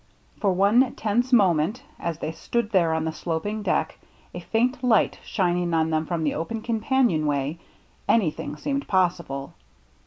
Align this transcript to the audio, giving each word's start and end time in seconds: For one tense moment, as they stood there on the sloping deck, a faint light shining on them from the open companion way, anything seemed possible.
For 0.39 0.51
one 0.51 0.95
tense 0.95 1.31
moment, 1.31 1.83
as 1.99 2.17
they 2.17 2.31
stood 2.31 2.71
there 2.71 2.91
on 2.95 3.05
the 3.05 3.11
sloping 3.13 3.61
deck, 3.61 3.99
a 4.33 4.39
faint 4.39 4.83
light 4.83 5.19
shining 5.23 5.75
on 5.75 5.91
them 5.91 6.07
from 6.07 6.23
the 6.23 6.33
open 6.33 6.63
companion 6.63 7.27
way, 7.27 7.59
anything 8.09 8.55
seemed 8.55 8.87
possible. 8.87 9.53